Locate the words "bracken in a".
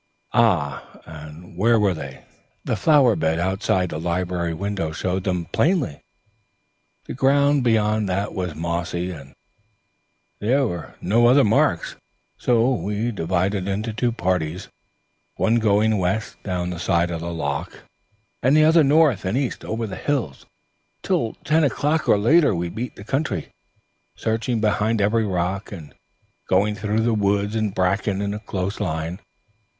27.75-28.39